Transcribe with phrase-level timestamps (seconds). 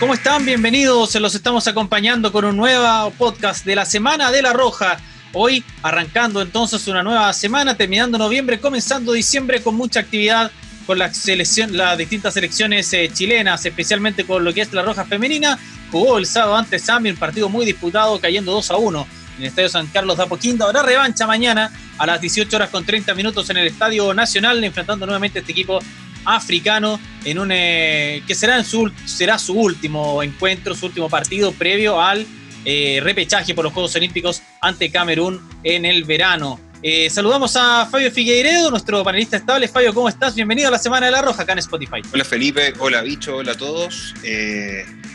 [0.00, 0.46] ¿Cómo están?
[0.46, 1.14] Bienvenidos.
[1.16, 4.98] Los estamos acompañando con un nuevo podcast de la Semana de la Roja.
[5.34, 10.50] Hoy arrancando entonces una nueva semana, terminando noviembre, comenzando diciembre con mucha actividad
[10.86, 11.26] con las
[11.98, 15.58] distintas selecciones eh, chilenas, especialmente con lo que es la Roja Femenina.
[15.92, 19.48] Jugó el sábado ante Zambia, un partido muy disputado, cayendo 2 a 1 en el
[19.48, 20.64] Estadio San Carlos de Apoquindo.
[20.64, 25.04] Habrá revancha mañana a las 18 horas con 30 minutos en el Estadio Nacional, enfrentando
[25.04, 25.78] nuevamente este equipo
[26.24, 31.52] africano en un eh, que será, en su, será su último encuentro, su último partido
[31.52, 32.26] previo al
[32.64, 36.60] eh, repechaje por los Juegos Olímpicos ante Camerún en el verano.
[36.82, 39.68] Eh, saludamos a Fabio Figueiredo, nuestro panelista estable.
[39.68, 40.34] Fabio, ¿cómo estás?
[40.34, 42.00] Bienvenido a la Semana de la Roja acá en Spotify.
[42.12, 44.14] Hola Felipe, hola Bicho, hola a todos.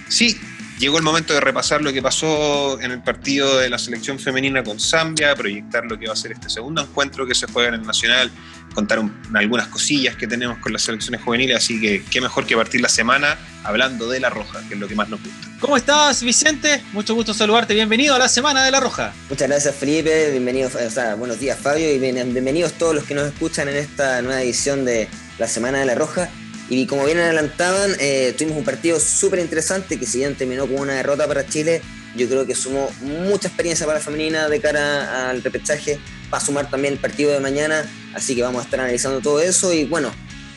[0.08, 0.40] sí,
[0.80, 4.64] llegó el momento de repasar lo que pasó en el partido de la selección femenina
[4.64, 7.76] con Zambia, proyectar lo que va a ser este segundo encuentro que se juega en
[7.76, 8.32] el Nacional
[8.74, 9.00] contar
[9.34, 12.90] algunas cosillas que tenemos con las selecciones juveniles, así que qué mejor que partir la
[12.90, 15.48] semana hablando de La Roja, que es lo que más nos gusta.
[15.60, 16.84] ¿Cómo estás, Vicente?
[16.92, 17.74] Mucho gusto saludarte.
[17.74, 19.14] Bienvenido a la Semana de La Roja.
[19.30, 20.30] Muchas gracias, Felipe.
[20.32, 24.22] Bienvenidos, o sea, buenos días, Fabio, y bienvenidos todos los que nos escuchan en esta
[24.22, 25.08] nueva edición de
[25.40, 26.30] la Semana de La Roja.
[26.70, 30.80] Y como bien adelantaban, eh, tuvimos un partido súper interesante que si bien terminó con
[30.80, 31.82] una derrota para Chile,
[32.16, 36.00] yo creo que sumó mucha experiencia para la femenina de cara al repechaje.
[36.34, 39.40] Va a sumar también el partido de mañana, así que vamos a estar analizando todo
[39.40, 40.12] eso y bueno,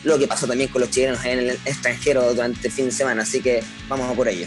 [0.05, 3.23] lo que pasó también con los chilenos en el extranjero durante el fin de semana,
[3.23, 4.47] así que vamos a por ello.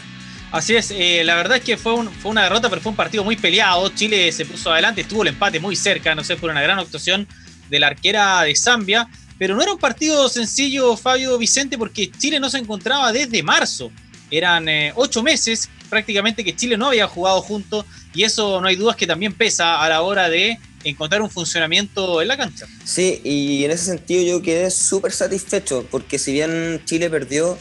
[0.52, 3.24] Así es, eh, la verdad es que fue, fue una derrota, pero fue un partido
[3.24, 3.88] muy peleado.
[3.90, 7.28] Chile se puso adelante, estuvo el empate muy cerca, no sé, fue una gran actuación
[7.70, 9.08] de la arquera de Zambia.
[9.42, 13.92] Pero no era un partido sencillo, Fabio Vicente, porque Chile no se encontraba desde marzo.
[14.30, 18.76] Eran eh, ocho meses prácticamente que Chile no había jugado junto y eso no hay
[18.76, 22.68] dudas que también pesa a la hora de encontrar un funcionamiento en la cancha.
[22.84, 27.58] Sí, y en ese sentido yo quedé súper satisfecho porque si bien Chile perdió,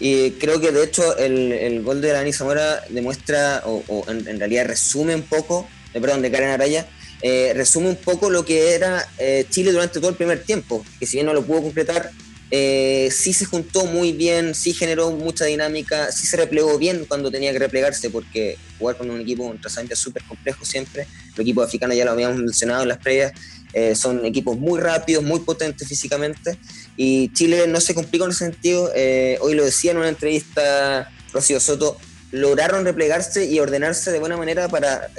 [0.00, 5.14] y creo que de hecho el, gol de Dani Zamora demuestra, o, en, realidad resume
[5.14, 6.88] un poco, eh, perdón, de Karen Araya,
[7.22, 9.08] eh, resume un poco lo que era
[9.50, 12.10] Chile durante todo el primer tiempo, que si bien no lo pudo completar,
[12.52, 17.30] eh, sí se juntó muy bien, sí generó mucha dinámica, sí se replegó bien cuando
[17.30, 21.06] tenía que replegarse, porque jugar con un equipo contra Zambia es súper complejo siempre.
[21.30, 23.32] Los equipos africanos ya lo habíamos mencionado en las previas,
[23.72, 26.58] eh, son equipos muy rápidos, muy potentes físicamente,
[26.96, 28.90] y Chile no se complicó en ese sentido.
[28.96, 31.96] Eh, hoy lo decía en una entrevista Rocío Soto,
[32.32, 35.10] lograron replegarse y ordenarse de buena manera para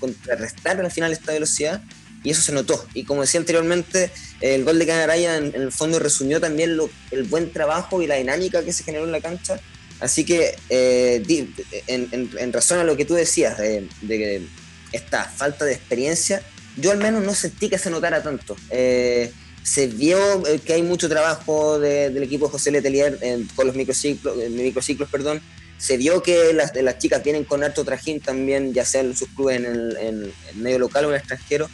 [0.00, 1.82] contrarrestar al final esta velocidad
[2.24, 2.84] y eso se notó.
[2.94, 6.90] Y como decía anteriormente, el gol de Canaraya en, en el fondo resumió también lo,
[7.10, 9.60] el buen trabajo y la dinámica que se generó en la cancha.
[10.00, 11.50] Así que, eh,
[11.86, 14.46] en, razón a lo que tú decías de,
[14.92, 16.42] esta falta de experiencia,
[16.76, 18.56] yo al menos no sentí que se notara tanto.
[18.70, 23.18] Eh, se vio eh, que hay mucho trabajo del equipo José Letelier
[23.54, 25.42] con los microciclos, microciclos perdón.
[25.78, 29.28] Se vio que las, las chicas vienen con alto trajín también, ya sea en sus
[29.28, 31.68] clubes en el, en el medio local o en el extranjero,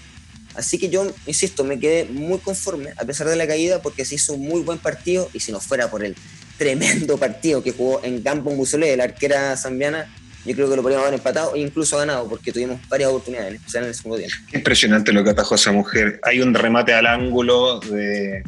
[0.55, 4.15] Así que yo, insisto, me quedé muy conforme a pesar de la caída porque se
[4.15, 6.15] hizo un muy buen partido y si no fuera por el
[6.59, 11.07] tremendo partido que jugó en Campo Musolé, la arquera zambiana, yo creo que lo podríamos
[11.09, 14.37] haber empatado e incluso ganado porque tuvimos varias oportunidades, especial en el segundo tiempo.
[14.53, 16.21] Impresionante lo que atajó esa mujer.
[16.23, 18.45] Hay un remate al ángulo de,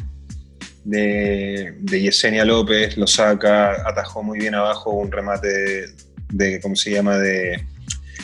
[0.87, 5.87] de, Yesenia López, lo saca, atajó muy bien abajo un remate
[6.29, 7.65] de ¿cómo se llama?, de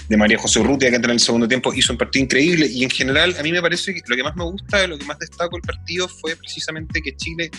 [0.09, 2.68] de María José Urrutia, que entra en el segundo tiempo, hizo un partido increíble.
[2.68, 5.06] Y en general, a mí me parece que lo que más me gusta, lo que
[5.06, 7.50] más destaco el partido fue precisamente que Chile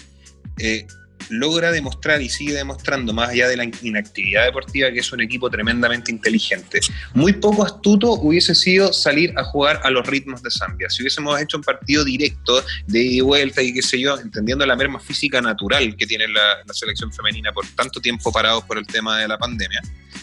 [0.59, 0.87] eh,
[1.29, 5.51] logra demostrar y sigue demostrando, más allá de la inactividad deportiva, que es un equipo
[5.51, 6.81] tremendamente inteligente.
[7.13, 10.89] Muy poco astuto hubiese sido salir a jugar a los ritmos de Zambia.
[10.91, 15.01] Si hubiésemos hecho un partido directo de vuelta y qué sé yo, entendiendo la merma
[15.01, 19.19] física natural que tiene la, la selección femenina por tanto tiempo parados por el tema
[19.19, 19.81] de la pandemia,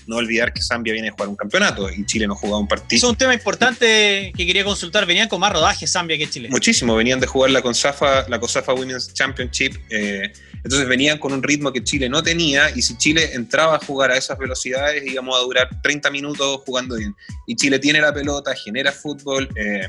[0.07, 2.97] no olvidar que Zambia viene a jugar un campeonato y Chile no jugaba un partido.
[2.97, 5.05] Es un tema importante que quería consultar.
[5.05, 6.49] Venían con más rodaje Zambia que Chile.
[6.49, 9.75] Muchísimo, venían de jugar la CONSAFA, la CONSAFA Women's Championship.
[9.89, 10.31] Eh,
[10.63, 14.11] entonces venían con un ritmo que Chile no tenía y si Chile entraba a jugar
[14.11, 17.15] a esas velocidades íbamos a durar 30 minutos jugando bien.
[17.47, 19.47] Y Chile tiene la pelota, genera fútbol.
[19.55, 19.87] Eh,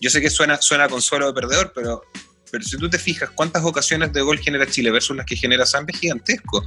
[0.00, 2.02] yo sé que suena, suena consuelo de perdedor, pero
[2.50, 5.64] pero si tú te fijas cuántas ocasiones de gol genera Chile versus las que genera
[5.64, 6.64] Zambia, es gigantesco.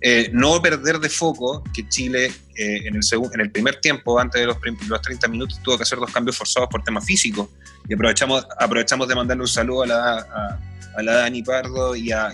[0.00, 2.26] Eh, no perder de foco que Chile
[2.56, 3.02] eh, en, el
[3.34, 4.56] en el primer tiempo, antes de los,
[4.88, 7.48] los, 30 minutos, tuvo que hacer dos cambios forzados por temas físicos.
[7.88, 10.58] Y aprovechamos, aprovechamos de mandarle un saludo a la,
[10.96, 12.30] a, la Dani Pardo y a,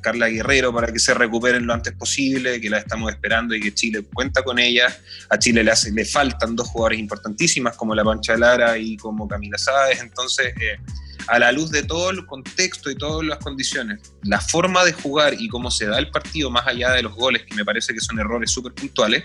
[0.00, 3.74] Carla Guerrero para que se recuperen lo antes posible, que la estamos esperando y que
[3.74, 4.96] Chile cuenta con ella.
[5.30, 9.26] A Chile le, hace, le faltan dos jugadores importantísimas como la Pancha Lara y como
[9.26, 10.00] Camila Sáez.
[10.00, 10.78] Entonces, eh,
[11.26, 15.34] a la luz de todo el contexto y todas las condiciones, la forma de jugar
[15.38, 18.00] y cómo se da el partido, más allá de los goles, que me parece que
[18.00, 19.24] son errores súper puntuales,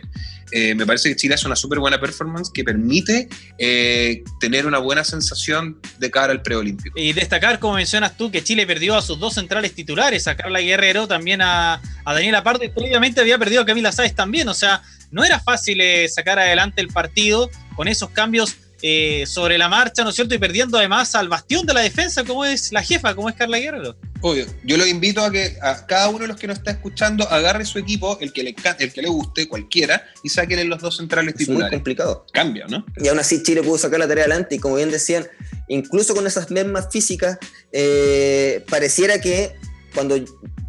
[0.52, 4.80] eh, me parece que Chile hace una súper buena performance que permite eh, tener una
[4.80, 7.00] buena sensación de cara al preolímpico.
[7.00, 10.60] Y destacar, como mencionas tú, que Chile perdió a sus dos centrales titulares, a Carla
[10.60, 14.82] Guerrero, también a, a Daniela Pardo, previamente había perdido a Camila Sáez también, o sea,
[15.12, 20.04] no era fácil eh, sacar adelante el partido con esos cambios eh, sobre la marcha,
[20.04, 20.34] ¿no es cierto?
[20.34, 23.58] Y perdiendo además al bastión de la defensa, como es la jefa, como es Carla
[23.58, 23.96] Guerrero.
[24.22, 24.46] Obvio.
[24.64, 27.66] Yo lo invito a que a cada uno de los que nos está escuchando agarre
[27.66, 31.36] su equipo, el que le, el que le guste, cualquiera, y sáquenle los dos centrales
[31.36, 31.72] titulares.
[31.72, 32.26] muy complicado.
[32.32, 32.86] Cambia, ¿no?
[32.98, 35.28] Y aún así Chile pudo sacar la tarea adelante y como bien decían,
[35.68, 37.38] incluso con esas mismas físicas,
[37.72, 39.56] eh, pareciera que
[39.94, 40.18] cuando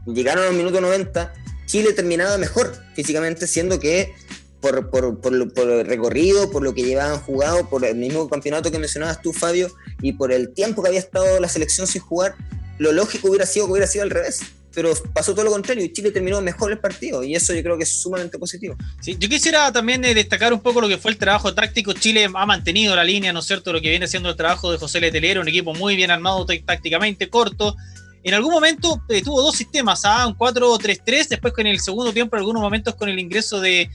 [0.06, 1.32] llegaron a los minutos 90,
[1.66, 4.12] Chile terminaba mejor físicamente, siendo que
[4.62, 8.78] por, por, por, el recorrido, por lo que llevaban jugado, por el mismo campeonato que
[8.78, 9.70] mencionabas tú, Fabio,
[10.00, 12.36] y por el tiempo que había estado la selección sin jugar,
[12.78, 14.40] lo lógico hubiera sido que hubiera sido al revés.
[14.74, 17.76] Pero pasó todo lo contrario y Chile terminó mejor el partido y eso yo creo
[17.76, 18.74] que es sumamente positivo.
[19.02, 21.92] Sí, yo quisiera también eh, destacar un poco lo que fue el trabajo táctico.
[21.92, 23.72] Chile ha mantenido la línea, ¿no es cierto?
[23.72, 27.28] Lo que viene siendo el trabajo de José Leteliero, un equipo muy bien armado tácticamente,
[27.28, 27.76] corto,
[28.24, 30.26] en algún momento eh, tuvo dos sistemas, ¿ah?
[30.26, 33.90] un 4-3-3, después con el segundo tiempo, en algunos momentos con el ingreso de,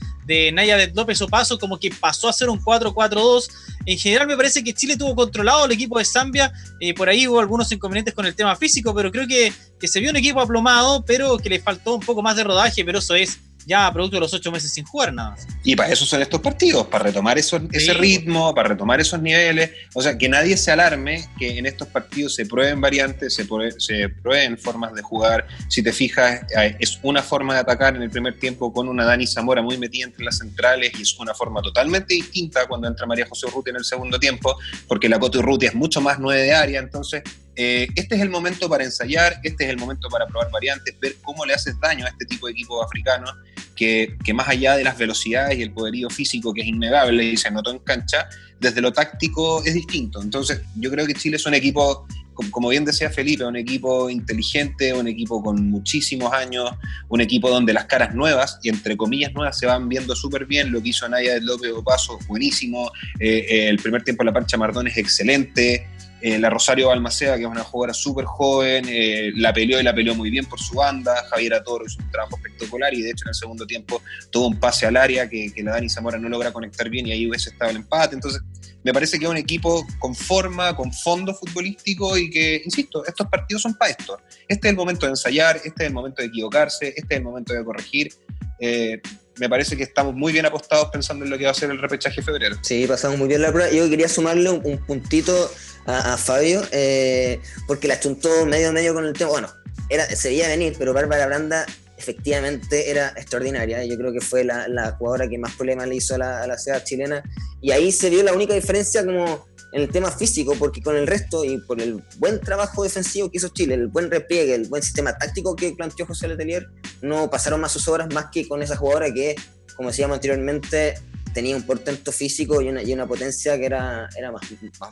[0.52, 3.48] Naya de López Opaso, como que pasó a ser un 4-4-2.
[3.86, 7.26] En general me parece que Chile tuvo controlado el equipo de Zambia, eh, por ahí
[7.26, 10.40] hubo algunos inconvenientes con el tema físico, pero creo que, que se vio un equipo
[10.40, 14.16] aplomado, pero que le faltó un poco más de rodaje, pero eso es ya producto
[14.16, 15.46] de los ocho meses sin jugar nada más.
[15.62, 17.58] Y para eso son estos partidos, para retomar ese
[17.94, 19.70] ritmo, para retomar esos niveles.
[19.94, 23.46] O sea, que nadie se alarme que en estos partidos se prueben variantes, se,
[23.78, 25.46] se prueben formas de jugar.
[25.68, 29.04] Si te fijas, eh, es una forma de atacar en el primer tiempo con una
[29.04, 33.06] Dani Zamora muy metida entre las centrales y es una forma totalmente distinta cuando entra
[33.06, 34.56] María José Urrutia en el segundo tiempo,
[34.86, 37.22] porque la Coto Urrutia es mucho más nueve de área, entonces
[37.60, 41.16] eh, este es el momento para ensayar, este es el momento para probar variantes, ver
[41.22, 43.34] cómo le haces daño a este tipo de equipos africanos,
[43.74, 47.50] que, más allá de las velocidades y el poderío físico que es innegable y se
[47.50, 48.28] notó en cancha,
[48.60, 50.22] desde lo táctico es distinto.
[50.22, 52.06] Entonces, yo creo que Chile es un equipo,
[52.52, 56.70] como bien decía Felipe, un equipo inteligente, un equipo con muchísimos años,
[57.08, 60.70] un equipo donde las caras nuevas, y entre comillas nuevas, se van viendo súper bien.
[60.70, 62.92] Lo que hizo Naya del López Opaso, buenísimo.
[63.18, 65.88] Eh, eh, el primer tiempo en la Pancha Mardón es excelente.
[66.20, 69.94] Eh, la Rosario Balmaceda, que es una jugadora súper joven, eh, la peleó y la
[69.94, 71.14] peleó muy bien por su banda.
[71.30, 74.58] Javiera Toro hizo un trabajo espectacular y de hecho en el segundo tiempo tuvo un
[74.58, 77.70] pase al área que, la Dani Zamora no logra conectar bien y ahí hubiese estado
[77.70, 78.16] el empate.
[78.16, 78.42] Entonces,
[78.82, 83.28] me parece que es un equipo con forma, con fondo futbolístico y que, insisto, estos
[83.28, 84.18] partidos son para esto.
[84.48, 87.22] Este es el momento de ensayar, este es el momento de equivocarse, este es el
[87.22, 88.12] momento de corregir.
[88.60, 89.00] Eh,
[89.38, 91.78] me parece que estamos muy bien apostados pensando en lo que va a ser el
[91.78, 92.56] repechaje febrero.
[92.62, 93.70] Sí, pasamos muy bien la prueba.
[93.70, 95.50] Yo quería sumarle un, puntito
[95.88, 99.30] a, Fabio, eh, porque la chuntó medio medio con el tema.
[99.30, 99.48] Bueno,
[99.88, 101.64] era, se veía venir, pero Bárbara Branda
[101.96, 103.84] efectivamente era extraordinaria.
[103.84, 106.58] Yo creo que fue la, jugadora que más problemas le hizo a la, a la
[106.58, 107.22] ciudad chilena.
[107.62, 111.06] Y ahí se vio la única diferencia como en el tema físico, porque con el
[111.06, 114.82] resto y por el buen trabajo defensivo que hizo Chile, el buen repliegue, el buen
[114.82, 116.68] sistema táctico que planteó José Letelier,
[117.02, 119.36] no pasaron más sus horas más que con esa jugadora que,
[119.76, 120.94] como decíamos anteriormente,
[121.38, 124.42] tenía un portento físico y una, y una potencia que era, era más,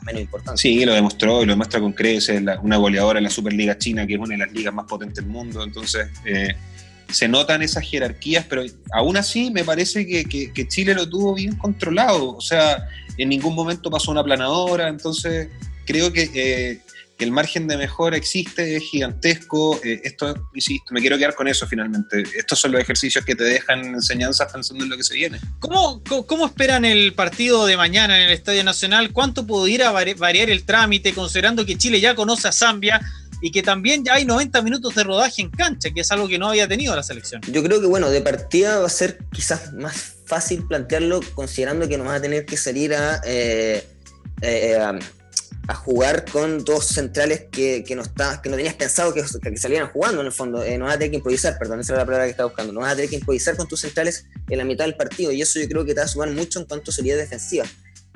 [0.05, 0.61] menos importante.
[0.61, 4.13] Sí, lo demostró y lo demuestra con creces, una goleadora en la Superliga China, que
[4.13, 6.07] es una de las ligas más potentes del mundo, entonces...
[6.25, 6.55] Eh,
[7.09, 11.55] se notan esas jerarquías, pero aún así me parece que, que Chile lo tuvo bien
[11.55, 12.35] controlado.
[12.35, 12.85] O sea,
[13.17, 15.47] en ningún momento pasó una planadora, entonces
[15.85, 16.81] creo que, eh,
[17.19, 19.79] el margen de mejora existe, es gigantesco.
[19.83, 22.23] Eh, esto, insisto, me quiero quedar con eso finalmente.
[22.35, 25.39] Estos son los ejercicios que te dejan enseñanzas pensando en lo que se viene.
[25.59, 29.11] ¿Cómo, cómo, esperan el partido de mañana en el Estadio Nacional?
[29.11, 33.01] ¿Cuánto pudiera variar el trámite, considerando que Chile ya conoce a Zambia?
[33.39, 36.39] y que también ya hay 90 minutos de rodaje en cancha, que es algo que
[36.39, 37.41] no había tenido la selección.
[37.51, 41.97] Yo creo que, bueno, de partida va a ser quizás más fácil plantearlo considerando que
[41.99, 43.87] nos va a tener que salir a, eh,
[44.41, 44.99] eh,
[45.67, 49.23] a, jugar con dos centrales que, que, no, está, que no tenías pensado que,
[49.57, 50.63] salieran jugando en el fondo.
[50.63, 52.73] Eh, nos vas a tener que improvisar, perdón, esa es la palabra que estaba buscando.
[52.73, 55.41] Nos vas a tener que improvisar con tus centrales en la mitad del partido y
[55.41, 57.65] eso yo creo que te va a sumar mucho en cuanto a solidez defensiva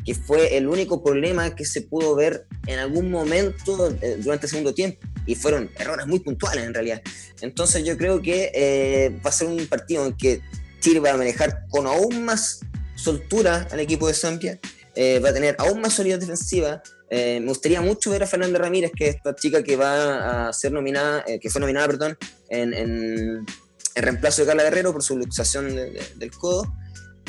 [0.03, 4.73] que fue el único problema que se pudo ver en algún momento durante el segundo
[4.73, 4.99] tiempo.
[5.27, 7.03] Y fueron errores muy puntuales en realidad.
[7.41, 10.41] Entonces yo creo que va a ser un partido en que
[10.81, 12.61] Chile va a manejar con aún más
[12.95, 14.59] soltura al equipo de Zambia,
[14.95, 16.81] eh, va a tener aún más solidez defensiva.
[17.13, 20.53] Eh, me gustaría mucho ver a Fernanda Ramírez, que es esta chica que va a
[20.53, 23.45] ser nominada, eh, que fue nominada, perdón, en, en,
[23.93, 26.73] reemplazo de Carla Guerrero por su luxación del codo.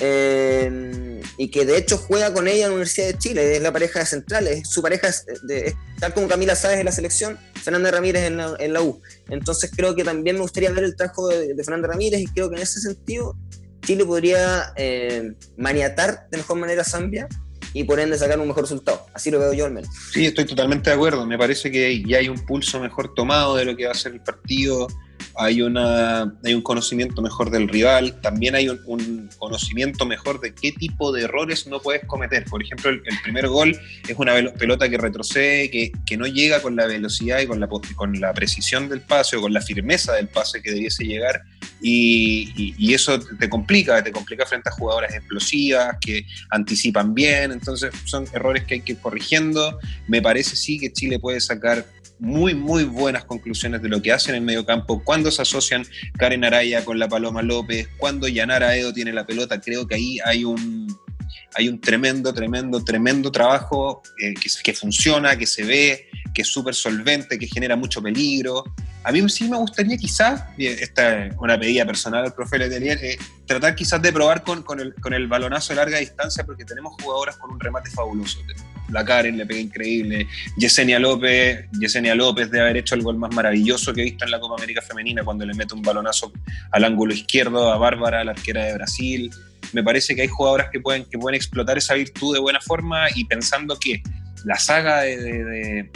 [0.01, 3.73] eh, y que de hecho juega con ella en la Universidad de Chile, es la
[3.73, 5.11] pareja de centrales, es su pareja,
[5.43, 9.03] de, tal como Camila Sáez en la selección, Fernanda Ramírez en la, en la, U.
[9.31, 12.49] Entonces creo que también me gustaría ver el trabajo de, de Fernanda Ramírez y creo
[12.49, 13.37] que en ese sentido
[13.85, 17.29] Chile podría eh, maniatar de mejor manera a Zambia
[17.75, 19.07] y por ende sacar un mejor resultado.
[19.14, 19.91] Así lo veo yo al menos.
[20.12, 21.26] Sí, estoy totalmente de acuerdo.
[21.26, 24.12] Me parece que ya hay un pulso mejor tomado de lo que va a ser
[24.12, 24.88] el partido
[25.37, 30.73] hay, una, hay un conocimiento mejor del rival, también hay un, conocimiento mejor de qué
[30.73, 32.45] tipo de errores no puedes cometer.
[32.45, 36.77] Por ejemplo, el, primer gol es una pelota que retrocede, que, que, no llega con
[36.77, 40.29] la velocidad y con la, con la precisión del pase o con la firmeza del
[40.29, 41.43] pase que debiese llegar,
[41.81, 47.93] y, y, eso te complica, te complica frente a jugadoras explosivas que anticipan bien, entonces
[48.05, 49.79] son errores que hay que ir corrigiendo.
[50.07, 51.85] Me parece sí que Chile puede sacar
[52.23, 55.85] muy, muy buenas conclusiones de lo que hacen en el medio campo, cuando se asocian
[56.17, 60.19] Karen Araya con la Paloma López, cuando Yanara Edo tiene la pelota, creo que ahí
[60.25, 60.87] hay un,
[61.57, 66.49] hay un tremendo, tremendo, tremendo trabajo eh, que, que, funciona, que se ve, que es
[66.49, 68.62] súper solvente, que genera mucho peligro.
[69.02, 73.19] A mí sí me gustaría quizás, esta es una pedida personal al profe Letelier, eh,
[73.47, 76.95] tratar quizás de probar con, con, el, con el balonazo de larga distancia porque tenemos
[77.02, 78.38] jugadoras con un remate fabuloso
[78.92, 83.34] la Karen le pega increíble, Yesenia López, Yesenia López de haber hecho el gol más
[83.34, 86.32] maravilloso que he visto en la Copa América Femenina cuando le mete un balonazo
[86.70, 89.30] al ángulo izquierdo a Bárbara, la arquera de Brasil.
[89.72, 93.06] Me parece que hay jugadoras que pueden, que pueden explotar esa virtud de buena forma
[93.14, 94.02] y pensando que
[94.44, 95.90] la saga de,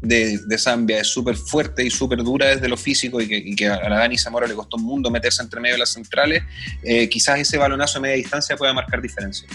[0.00, 3.98] de Zambia es súper fuerte y súper dura desde lo físico y que, a la
[3.98, 6.42] Dani Zamora le costó un mundo meterse entre medio de las centrales,
[6.82, 9.48] eh, quizás ese balonazo a media distancia pueda marcar diferencia.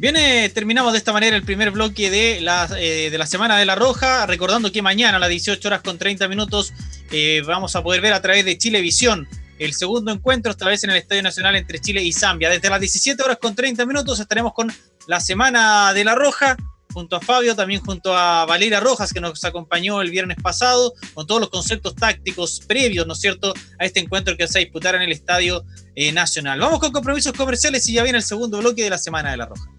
[0.00, 0.14] Bien,
[0.54, 3.74] terminamos de esta manera el primer bloque de la, eh, de la Semana de la
[3.74, 6.72] Roja, recordando que mañana a las 18 horas con 30 minutos
[7.10, 9.28] eh, vamos a poder ver a través de Chilevisión
[9.58, 12.48] el segundo encuentro, esta vez en el Estadio Nacional entre Chile y Zambia.
[12.48, 14.72] Desde las 17 horas con 30 minutos estaremos con
[15.06, 16.56] la Semana de la Roja,
[16.92, 21.26] junto a Fabio, también junto a Valeria Rojas, que nos acompañó el viernes pasado, con
[21.26, 24.64] todos los conceptos tácticos previos, ¿no es cierto?, a este encuentro que se va a
[24.64, 26.60] disputar en el Estadio eh, Nacional.
[26.60, 29.46] Vamos con compromisos comerciales y ya viene el segundo bloque de la Semana de la
[29.46, 29.70] Roja.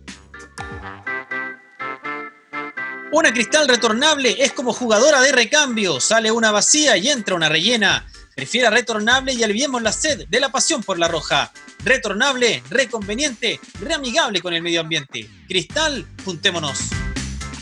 [3.13, 5.99] Una cristal retornable es como jugadora de recambio.
[5.99, 8.07] Sale una vacía y entra una rellena.
[8.35, 11.51] Prefiera retornable y aliviemos la sed de la pasión por la roja.
[11.83, 15.29] Retornable, reconveniente, reamigable con el medio ambiente.
[15.47, 17.00] Cristal, juntémonos.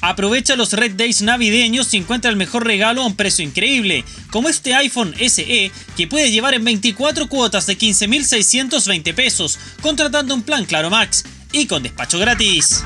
[0.01, 4.47] Aprovecha los Red Days navideños y encuentra el mejor regalo a un precio increíble, como
[4.47, 10.65] este iPhone SE que puede llevar en 24 cuotas de 15.620 pesos, contratando un plan
[10.65, 12.83] Claro Max y con despacho gratis.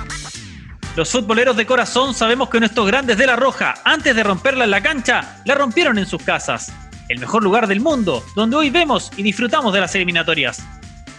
[0.95, 4.71] Los futboleros de corazón sabemos que nuestros grandes de la Roja, antes de romperla en
[4.71, 6.71] la cancha, la rompieron en sus casas.
[7.09, 10.63] El mejor lugar del mundo, donde hoy vemos y disfrutamos de las eliminatorias.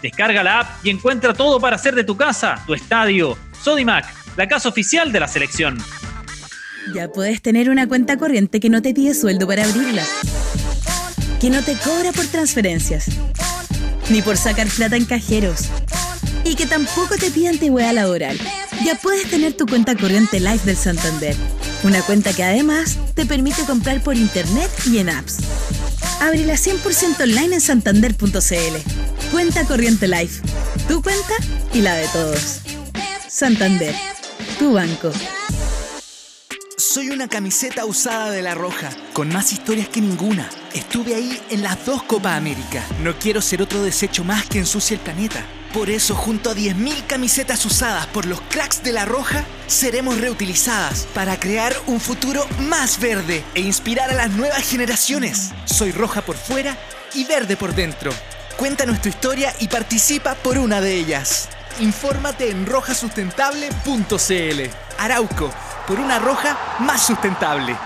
[0.00, 3.36] Descarga la app y encuentra todo para hacer de tu casa, tu estadio.
[3.62, 4.06] Sodimac,
[4.36, 5.78] la casa oficial de la selección.
[6.94, 10.04] Ya puedes tener una cuenta corriente que no te pide sueldo para abrirla.
[11.40, 13.06] Que no te cobra por transferencias.
[14.10, 15.68] Ni por sacar plata en cajeros
[16.44, 18.38] y que tampoco te pida antigüedad laboral.
[18.84, 21.34] Ya puedes tener tu cuenta corriente Live del Santander.
[21.82, 25.38] Una cuenta que además te permite comprar por internet y en apps.
[26.20, 29.30] Ábrela 100% online en santander.cl.
[29.32, 30.42] Cuenta corriente Life.
[30.86, 31.34] Tu cuenta
[31.72, 32.60] y la de todos.
[33.28, 33.94] Santander.
[34.58, 35.10] Tu banco.
[36.76, 40.48] Soy una camiseta usada de La Roja, con más historias que ninguna.
[40.74, 42.84] Estuve ahí en las dos Copa América.
[43.02, 45.44] No quiero ser otro desecho más que ensucie el planeta.
[45.72, 51.08] Por eso, junto a 10.000 camisetas usadas por los cracks de La Roja, seremos reutilizadas
[51.14, 55.50] para crear un futuro más verde e inspirar a las nuevas generaciones.
[55.64, 56.76] Soy roja por fuera
[57.12, 58.12] y verde por dentro.
[58.56, 61.48] Cuéntanos tu historia y participa por una de ellas.
[61.80, 64.70] Infórmate en rojasustentable.cl.
[64.98, 65.52] Arauco,
[65.88, 67.76] por una roja más sustentable.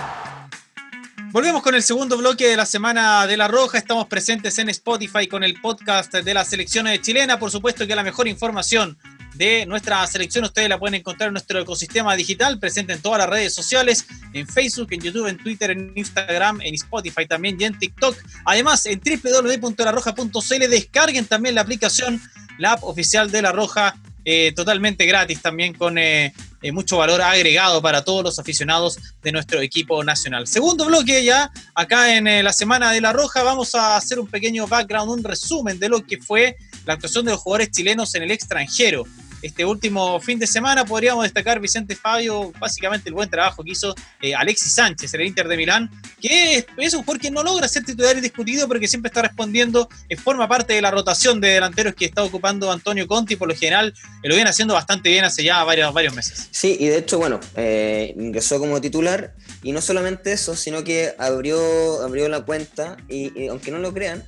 [1.30, 3.78] Volvemos con el segundo bloque de la Semana de la Roja.
[3.78, 7.38] Estamos presentes en Spotify con el podcast de la selección chilena.
[7.38, 8.98] Por supuesto que la mejor información
[9.38, 13.28] de nuestra selección ustedes la pueden encontrar en nuestro ecosistema digital, presente en todas las
[13.28, 17.78] redes sociales, en Facebook, en YouTube, en Twitter, en Instagram, en Spotify también y en
[17.78, 18.16] TikTok.
[18.44, 22.20] Además, en www.larroja.cl descarguen también la aplicación,
[22.58, 25.96] la app oficial de La Roja, eh, totalmente gratis también con...
[25.96, 30.48] Eh, eh, mucho valor agregado para todos los aficionados de nuestro equipo nacional.
[30.48, 34.66] Segundo bloque ya, acá en la Semana de la Roja, vamos a hacer un pequeño
[34.66, 38.32] background, un resumen de lo que fue la actuación de los jugadores chilenos en el
[38.32, 39.04] extranjero.
[39.42, 40.84] Este último fin de semana.
[40.84, 45.48] Podríamos destacar, Vicente Fabio, básicamente el buen trabajo que hizo eh, Alexis Sánchez, el Inter
[45.48, 45.90] de Milán,
[46.20, 49.88] que es, un jugador que no logra ser titular indiscutido, pero que siempre está respondiendo,
[50.08, 53.54] eh, forma parte de la rotación de delanteros que está ocupando Antonio Conti, por lo
[53.54, 56.48] general lo viene haciendo bastante bien hace ya varios, varios meses.
[56.50, 62.02] Sí, y de hecho, bueno, ingresó como titular, y no solamente eso, sino que abrió,
[62.02, 64.24] abrió la cuenta, y aunque no lo crean,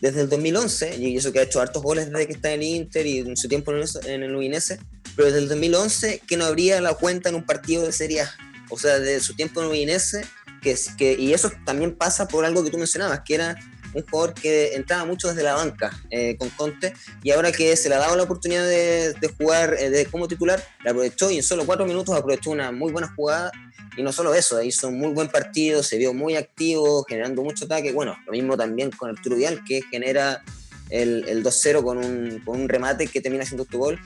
[0.00, 2.66] desde el 2011, y eso que ha hecho hartos goles desde que está en el
[2.66, 4.78] Inter y en su tiempo en el Udinese,
[5.14, 8.34] pero desde el 2011 que no abría la cuenta en un partido de Serie A.
[8.70, 10.22] O sea, de su tiempo en el Udinese,
[10.62, 13.56] que, que, y eso también pasa por algo que tú mencionabas, que era
[13.94, 16.92] un jugador que entraba mucho desde la banca eh, con Conte
[17.22, 20.62] y ahora que se le ha dado la oportunidad de, jugar eh, de, como titular,
[20.84, 23.50] la aprovechó y en solo cuatro minutos aprovechó una muy buena jugada
[23.96, 27.64] y no solo eso, hizo un muy buen partido, se vio muy activo, generando mucho
[27.64, 27.92] ataque.
[27.92, 30.42] Bueno, lo mismo también con Arturo Vidal, que genera
[30.90, 34.00] el, el 2-0 con un, con un remate que termina siendo tu gol.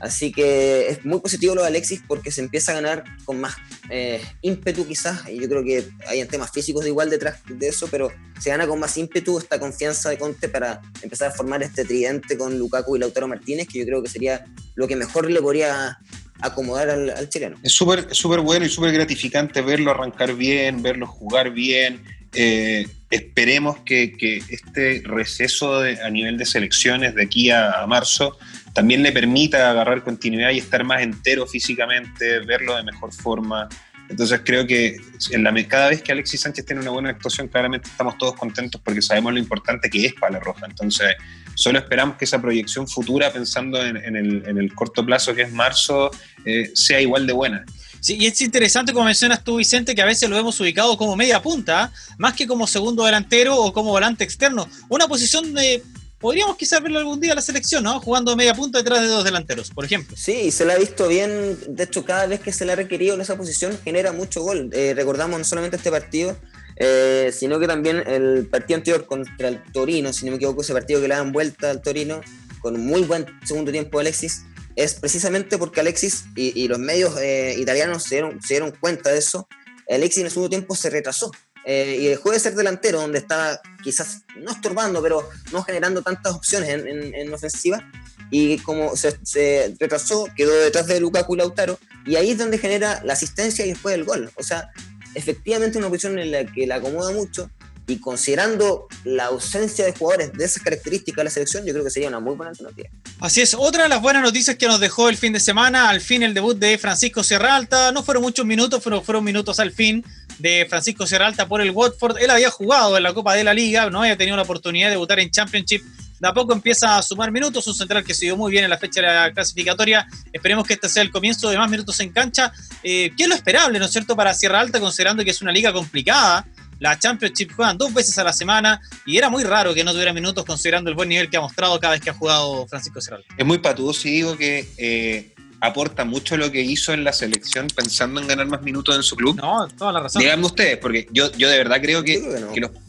[0.00, 3.56] Así que es muy positivo lo de Alexis porque se empieza a ganar con más
[3.90, 7.88] eh, ímpetu quizás, y yo creo que hay temas físicos de igual detrás de eso,
[7.90, 11.84] pero se gana con más ímpetu esta confianza de Conte para empezar a formar este
[11.84, 15.40] tridente con Lukaku y Lautaro Martínez, que yo creo que sería lo que mejor le
[15.40, 15.98] podría
[16.40, 17.56] acomodar al, chileno.
[17.62, 22.02] Es súper súper bueno y súper gratificante verlo arrancar bien, verlo jugar bien.
[22.34, 28.38] Eh, esperemos que, este receso a nivel de selecciones de aquí a, marzo
[28.74, 33.68] también le permita agarrar continuidad y estar más entero físicamente, verlo de mejor forma.
[34.08, 34.96] Entonces creo que
[35.30, 38.80] en la, cada vez que Alexis Sánchez tiene una buena actuación, claramente estamos todos contentos
[38.82, 40.66] porque sabemos lo importante que es para la Roja.
[40.66, 41.16] Entonces
[41.54, 46.10] solo esperamos que esa proyección futura, pensando en, el, corto plazo que es marzo,
[46.44, 47.64] eh, sea igual de buena.
[48.00, 51.16] Sí, y es interesante como mencionas tú, Vicente, que a veces lo hemos ubicado como
[51.16, 54.68] media punta, más que como segundo delantero o como volante externo.
[54.88, 55.82] Una posición de
[56.18, 58.00] podríamos quizás verlo algún día en la selección, ¿no?
[58.00, 60.16] Jugando media punta detrás de dos delanteros, por ejemplo.
[60.16, 61.58] Sí, se le ha visto bien.
[61.68, 64.70] De hecho, cada vez que se le ha requerido en esa posición genera mucho gol.
[64.72, 66.36] Eh, recordamos no solamente este partido,
[66.76, 70.72] eh, sino que también el partido anterior contra el Torino, si no me equivoco, ese
[70.72, 72.20] partido que le dan vuelta al Torino,
[72.60, 74.42] con un muy buen segundo tiempo de Alexis,
[74.78, 79.18] es precisamente porque Alexis y, los medios eh, italianos se dieron, se dieron cuenta de
[79.18, 79.48] eso.
[79.90, 81.32] Alexis en el segundo tiempo se retrasó
[81.64, 86.32] eh, y dejó de ser delantero, donde estaba quizás no estorbando, pero no generando tantas
[86.32, 87.90] opciones en, en, ofensiva.
[88.30, 92.58] Y como se, se, retrasó, quedó detrás de Lukaku y Lautaro, y ahí es donde
[92.58, 94.30] genera la asistencia y después el gol.
[94.36, 94.70] O sea,
[95.14, 97.50] efectivamente una posición en la que la acomoda mucho
[97.88, 101.90] y considerando la ausencia de jugadores de esas características de la selección, yo creo que
[101.90, 102.88] sería una muy buena alternativa.
[103.18, 106.00] Así es, otra de las buenas noticias que nos dejó el fin de semana, al
[106.00, 110.04] fin el debut de Francisco Alta no fueron muchos minutos, pero fueron minutos al fin
[110.38, 112.18] de Francisco Alta por el Watford.
[112.18, 114.92] Él había jugado en la Copa de la Liga, no había tenido la oportunidad de
[114.92, 115.82] debutar en Championship
[116.20, 118.70] de a poco empieza a sumar minutos, un central que se dio muy bien en
[118.70, 120.06] la fecha de la clasificatoria.
[120.32, 123.78] Esperemos que este sea el comienzo de más minutos en cancha, eh, es lo esperable,
[123.78, 126.46] ¿no es cierto?, para Sierra Alta, considerando que es una liga complicada.
[126.78, 130.12] La Championship juegan dos veces a la semana y era muy raro que no tuviera
[130.12, 133.18] minutos considerando el buen nivel que ha mostrado cada vez que ha jugado Francisco Sierra
[133.18, 133.34] Alta.
[133.36, 137.66] Es muy patudo si digo que eh, aporta mucho lo que hizo en la selección
[137.74, 139.36] pensando en ganar más minutos en su club.
[139.36, 140.22] No, toda la razón.
[140.22, 142.20] Díganme ustedes, porque yo, yo de verdad creo que,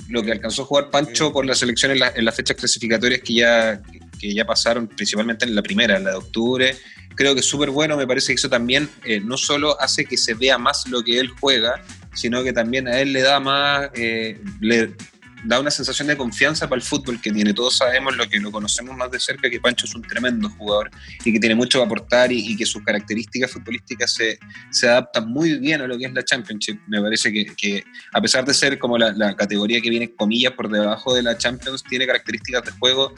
[0.10, 3.82] lo, que alcanzó a jugar Pancho por la selección en, las fechas clasificatorias que ya,
[4.20, 6.78] que ya pasaron, principalmente en la primera, en la de octubre,
[7.16, 7.98] creo que es súper bueno.
[7.98, 11.20] Me parece que eso también eh, no solo hace que se vea más lo que
[11.20, 14.96] él juega, sino que también a él le da más, eh, le,
[15.44, 17.54] da una sensación de confianza para el fútbol que tiene.
[17.54, 20.90] Todos sabemos lo que lo conocemos más de cerca, que Pancho es un tremendo jugador
[21.24, 24.40] y que tiene mucho que aportar y, que sus características futbolísticas se,
[24.72, 26.80] se, adaptan muy bien a lo que es la Championship.
[26.88, 31.14] Me parece que, a pesar de ser como la, categoría que viene comillas por debajo
[31.14, 33.14] de la Champions, tiene características de juego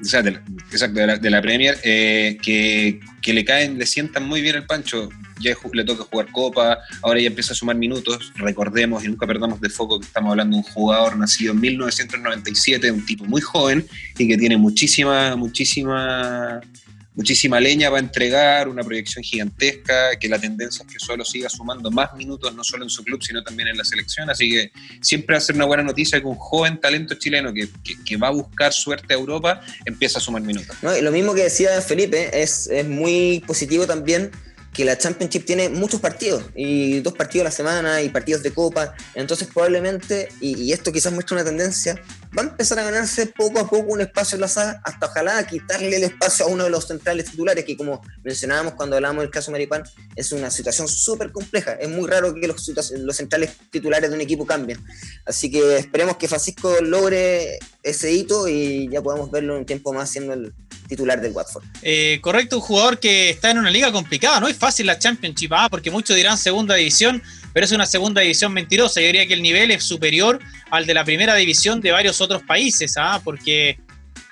[0.00, 0.38] o sea, de la,
[0.70, 5.08] exacto, de la, Premier, eh, que, que, le caen, le sientan muy bien el Pancho
[5.40, 8.32] ya le toca jugar Copa, ahora ya empieza a sumar minutos.
[8.36, 12.90] Recordemos y nunca perdamos de foco que estamos hablando de un jugador nacido en 1997,
[12.90, 16.60] un tipo muy joven y que tiene muchísima, muchísima
[17.18, 21.90] muchísima leña para entregar, una proyección gigantesca, que la tendencia es que solo siga sumando
[21.90, 24.30] más minutos, no solo en su club, sino también en la selección.
[24.30, 24.70] Así que
[25.02, 27.68] siempre va a ser una buena noticia que un joven talento chileno que,
[28.06, 30.76] que, va a buscar suerte a Europa empieza a sumar minutos.
[30.80, 34.30] No, y lo mismo que decía Felipe, es, es muy positivo también
[34.78, 38.52] que la Championship tiene muchos partidos, y dos partidos a la semana, y partidos de
[38.52, 42.00] copa, entonces probablemente, y, esto quizás muestra una tendencia,
[42.36, 45.46] va a empezar a ganarse poco a poco un espacio en la saga, hasta ojalá
[45.46, 49.30] quitarle el espacio a uno de los centrales titulares, que como mencionábamos cuando hablábamos del
[49.30, 49.82] caso Maripán,
[50.16, 54.22] es una situación súper compleja, es muy raro que los, los centrales titulares de un
[54.22, 54.82] equipo cambien,
[55.24, 60.10] así que esperemos que Francisco logre ese hito y ya podamos verlo un tiempo más
[60.10, 60.52] siendo el,
[60.88, 61.64] titular del Watford.
[61.82, 65.52] Eh, correcto, un jugador que está en una liga complicada, no es fácil la Championship,
[65.52, 65.68] ¿ah?
[65.70, 67.22] porque muchos dirán segunda división,
[67.58, 69.00] pero es una segunda división mentirosa.
[69.00, 70.38] Yo diría que el nivel es superior
[70.70, 73.20] al de la primera división de varios otros países, ¿ah?
[73.24, 73.80] porque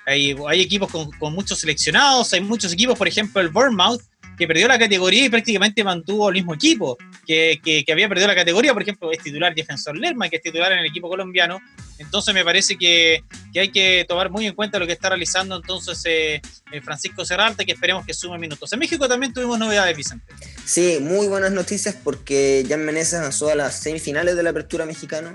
[0.05, 4.01] hay, equipos con, con, muchos seleccionados, hay muchos equipos, por ejemplo, el Bournemouth,
[4.37, 8.27] que perdió la categoría y prácticamente mantuvo el mismo equipo que, que, que, había perdido
[8.27, 11.59] la categoría, por ejemplo, es titular defensor Lerma, que es titular en el equipo colombiano.
[11.97, 15.55] Entonces me parece que, que hay que tomar muy en cuenta lo que está realizando
[15.55, 16.41] entonces eh,
[16.83, 18.71] Francisco Serralta, que esperemos que sume minutos.
[18.71, 20.25] En México también tuvimos novedades, Vicente.
[20.63, 25.33] Sí, muy buenas noticias porque Jan Meneses avanzó a las semifinales de la apertura mexicana.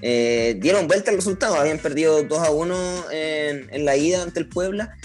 [0.00, 4.40] Eh, dieron vuelta al resultado, habían perdido 2 a 1 en, en la ida ante
[4.40, 4.96] el Puebla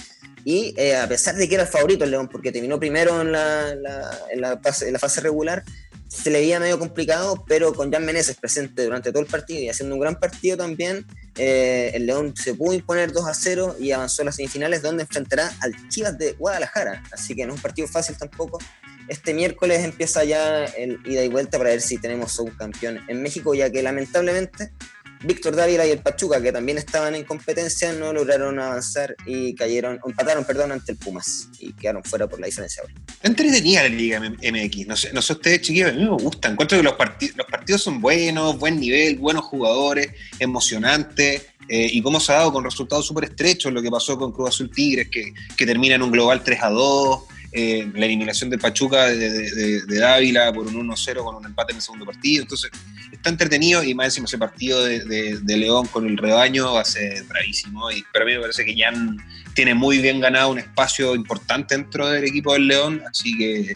[0.45, 3.32] y eh, a pesar de que era el favorito el León, porque terminó primero en
[3.32, 5.63] la, la, en la, fase, en la fase regular,
[6.13, 9.69] se le veía medio complicado, pero con Jan Meneses presente durante todo el partido y
[9.69, 11.06] haciendo un gran partido también,
[11.38, 15.03] eh, el León se pudo imponer 2 a 0 y avanzó a las semifinales donde
[15.03, 17.03] enfrentará al Chivas de Guadalajara.
[17.12, 18.60] Así que no es un partido fácil tampoco.
[19.08, 23.21] Este miércoles empieza ya el ida y vuelta para ver si tenemos un campeón en
[23.21, 24.71] México, ya que lamentablemente
[25.24, 30.00] Víctor Dávila y el Pachuca, que también estaban en competencia, no lograron avanzar y cayeron,
[30.06, 32.84] empataron, perdón, ante el Pumas y quedaron fuera por la diferencia.
[33.22, 36.78] Entretenida la Liga MX, no sé, no sé ustedes chiquillos, a mí me gusta, encuentro
[36.78, 40.10] que los, partid los partidos son buenos, buen nivel, buenos jugadores,
[40.40, 44.32] emocionantes, eh, y cómo se ha dado con resultados súper estrechos, lo que pasó con
[44.32, 48.50] Cruz Azul Tigres, que, que termina en un global 3 a 2, eh, la eliminación
[48.50, 52.42] de Pachuca de, Dávila por un 1-0 con un empate en el segundo partido.
[52.42, 52.72] Entonces,
[53.12, 57.24] está entretenido y más encima ese partido de, León con el rebaño va a ser
[57.26, 57.92] bravísimo.
[57.92, 59.18] Y, pero a mí me parece que Jan
[59.54, 63.76] tiene muy bien ganado un espacio importante dentro del equipo del León, así que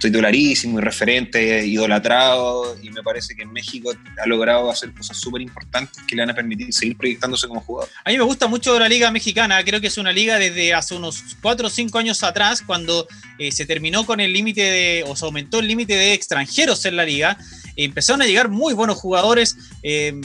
[0.00, 5.42] titularísimo y referente, idolatrado, y me parece que en México ha logrado hacer cosas súper
[5.42, 7.90] importantes que le van a permitir seguir proyectándose como jugador.
[8.04, 10.94] A mí me gusta mucho la liga mexicana, creo que es una liga desde hace
[10.94, 13.06] unos 4 o 5 años atrás, cuando
[13.38, 16.96] eh, se terminó con el límite de, o se aumentó el límite de extranjeros en
[16.96, 17.36] la liga,
[17.76, 19.56] empezaron a llegar muy buenos jugadores.
[19.82, 20.18] Eh,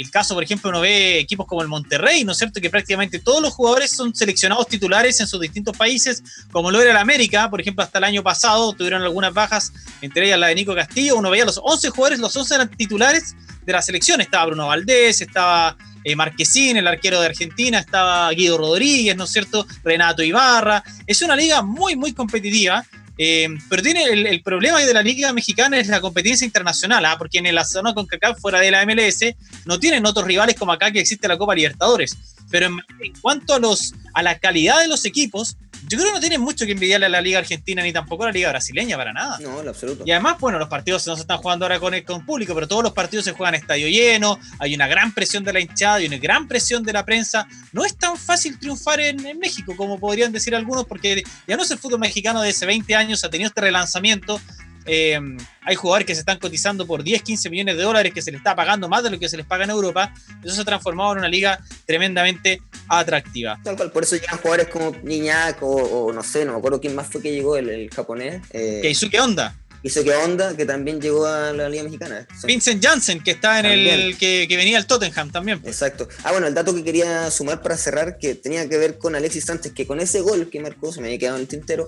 [0.00, 2.60] el caso, por ejemplo, uno ve equipos como el Monterrey, ¿no es cierto?
[2.60, 6.92] Que prácticamente todos los jugadores son seleccionados titulares en sus distintos países, como lo era
[6.92, 10.54] el América, por ejemplo, hasta el año pasado tuvieron algunas bajas, entre ellas la de
[10.54, 11.16] Nico Castillo.
[11.16, 14.20] Uno veía los 11 jugadores, los 11 eran titulares de la selección.
[14.22, 19.30] Estaba Bruno Valdés, estaba eh, Marquesín, el arquero de Argentina, estaba Guido Rodríguez, ¿no es
[19.30, 19.66] cierto?
[19.84, 20.82] Renato Ibarra.
[21.06, 22.84] Es una liga muy, muy competitiva
[23.22, 27.16] eh, pero tiene el, problema de la Liga Mexicana es la competencia internacional, ¿ah?
[27.18, 29.34] porque en la zona con CACAF fuera de la MLS
[29.66, 32.16] no tienen otros rivales como acá que existe la Copa Libertadores.
[32.50, 35.58] Pero en, en cuanto a, los, a la calidad de los equipos,
[35.90, 38.26] yo creo que no tienen mucho que envidiarle a la Liga Argentina ni tampoco a
[38.26, 39.38] la Liga Brasileña para nada.
[39.40, 40.04] No, en absoluto.
[40.06, 42.84] Y además, bueno, los partidos no se están jugando ahora con, con público, pero todos
[42.84, 46.18] los partidos se juegan estadio lleno, hay una gran presión de la hinchada y una
[46.18, 47.48] gran presión de la prensa.
[47.72, 51.64] No es tan fácil triunfar en, en, México como podrían decir algunos, porque ya no
[51.64, 54.40] es el fútbol mexicano de hace 20 años, ha tenido este relanzamiento.
[54.86, 55.18] Eh,
[55.62, 58.38] hay jugadores que se están cotizando por 10, 15 millones de dólares que se les
[58.38, 60.12] está pagando más de lo que se les paga en Europa.
[60.42, 63.58] Eso se ha transformado en una liga tremendamente atractiva.
[63.62, 66.80] Tal cual, por eso llegan jugadores como Niñak o, o, no sé, no me acuerdo
[66.80, 68.42] quién más fue que llegó, el, el japonés.
[68.50, 69.54] Eh, Keisuke Honda.
[69.82, 72.26] Keisuke Honda, que también llegó a la Liga Mexicana.
[72.44, 74.00] Vincent Janssen, que está en también.
[74.00, 75.60] el que, que, venía al Tottenham también.
[75.60, 75.74] Pues.
[75.74, 76.08] Exacto.
[76.22, 79.44] Ah, bueno, el dato que quería sumar para cerrar, que tenía que ver con Alexis
[79.46, 81.86] Sánchez, que con ese gol que marcó, se me había quedado en el tintero,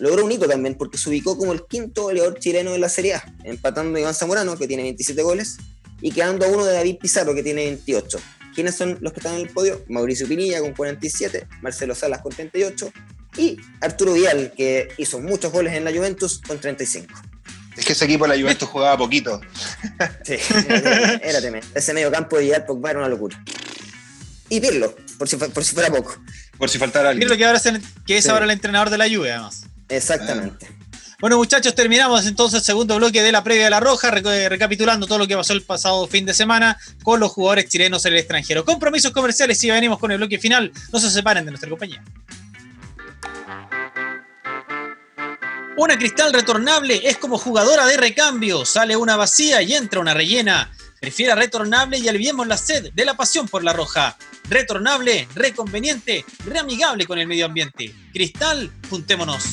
[0.00, 3.14] logró un hito también porque se ubicó como el quinto goleador chileno de la Serie
[3.14, 5.58] A, empatando a Iván Zamorano, que tiene 27 goles,
[6.00, 8.18] y quedando a uno de David Pizarro, que tiene 28.
[8.54, 9.84] ¿Quiénes son los que están en el podio?
[9.88, 12.92] Mauricio Pinilla con 47, Marcelo Salas con 38
[13.36, 17.14] y Arturo Vidal, que hizo muchos goles en la Juventus con 35.
[17.76, 19.40] Es que ese equipo de la Juventus jugaba poquito.
[20.24, 20.36] Sí,
[21.22, 21.66] era, tremendo.
[21.74, 23.42] Ese medio campo de Vidal Pogba era una locura.
[24.48, 26.20] Y Pirlo, por si, por si fuera poco.
[26.58, 27.28] Por si faltara alguien.
[27.28, 28.30] Pirlo que, ahora es, el, que es sí.
[28.30, 29.62] ahora el entrenador de la Juve, además.
[29.90, 30.80] Exactamente.
[31.20, 35.18] Bueno, muchachos, terminamos entonces el segundo bloque de la previa de la Roja, recapitulando todo
[35.18, 38.64] lo que pasó el pasado fin de semana con los jugadores chilenos en el extranjero.
[38.64, 40.72] Compromisos comerciales y venimos con el bloque final.
[40.90, 42.02] No se separen de nuestra compañía.
[45.76, 48.64] Una cristal retornable es como jugadora de recambio.
[48.64, 50.72] Sale una vacía y entra una rellena.
[51.00, 54.16] Prefiera retornable y aliviemos la sed de la pasión por la roja.
[54.48, 57.94] Retornable, reconveniente, reamigable con el medio ambiente.
[58.12, 59.44] Cristal, juntémonos.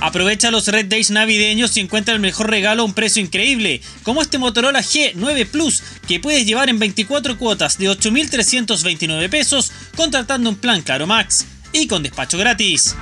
[0.00, 4.22] Aprovecha los Red Days navideños y encuentra el mejor regalo a un precio increíble, como
[4.22, 10.56] este Motorola G9 Plus, que puedes llevar en 24 cuotas de 8.329 pesos, contratando un
[10.56, 12.94] plan Caro Max y con despacho gratis.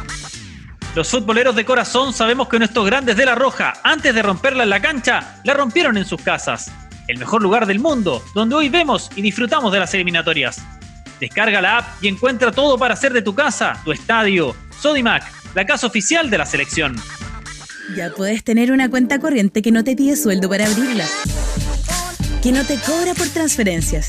[0.94, 4.70] Los futboleros de corazón sabemos que nuestros grandes de la Roja, antes de romperla en
[4.70, 6.72] la cancha, la rompieron en sus casas.
[7.08, 10.62] El mejor lugar del mundo, donde hoy vemos y disfrutamos de las eliminatorias.
[11.20, 14.56] Descarga la app y encuentra todo para hacer de tu casa, tu estadio.
[14.80, 15.24] Sodimac,
[15.56, 16.96] la casa oficial de la selección.
[17.96, 21.06] Ya puedes tener una cuenta corriente que no te pide sueldo para abrirla.
[22.42, 24.08] Que no te cobra por transferencias.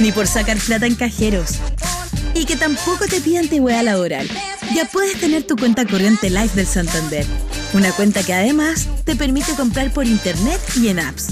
[0.00, 1.52] Ni por sacar plata en cajeros.
[2.34, 4.28] Y que tampoco te pide antigüedad laboral.
[4.74, 7.24] Ya puedes tener tu cuenta corriente live del Santander.
[7.72, 11.28] Una cuenta que además te permite comprar por internet y en apps.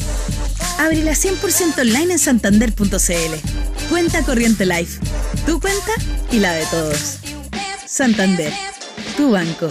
[0.78, 3.90] Ábrela 100% online en santander.cl.
[3.90, 4.88] Cuenta corriente live.
[5.44, 5.92] Tu cuenta
[6.30, 7.18] y la de todos.
[7.86, 8.54] Santander.
[9.16, 9.68] Tu banco.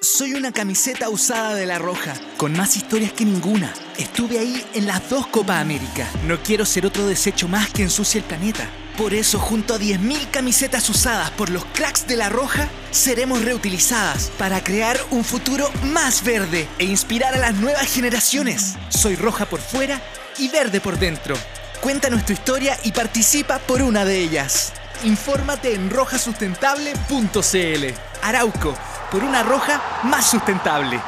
[0.00, 3.72] Soy una camiseta usada de La Roja, con más historias que ninguna.
[3.98, 6.08] Estuve ahí en las dos Copa América.
[6.26, 8.68] No quiero ser otro desecho más que ensucie el planeta.
[8.96, 14.32] Por eso, junto a 10.000 camisetas usadas por los cracks de La Roja, seremos reutilizadas
[14.38, 18.74] para crear un futuro más verde e inspirar a las nuevas generaciones.
[18.88, 20.00] Soy roja por fuera
[20.36, 21.36] y verde por dentro.
[21.80, 24.72] Cuéntanos tu historia y participa por una de ellas.
[25.04, 27.94] Infórmate en rojasustentable.cl.
[28.22, 28.76] Arauco,
[29.12, 31.00] por una roja más sustentable.